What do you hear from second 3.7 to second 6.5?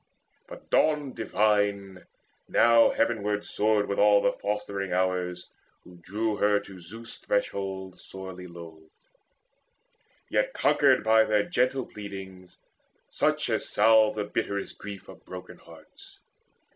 with the all fostering Hours, Who drew